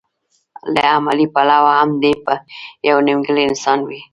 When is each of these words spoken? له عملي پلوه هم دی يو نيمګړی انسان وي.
له 0.73 0.81
عملي 0.95 1.27
پلوه 1.35 1.71
هم 1.79 1.89
دی 2.01 2.13
يو 2.89 2.97
نيمګړی 3.07 3.43
انسان 3.47 3.79
وي. 3.87 3.99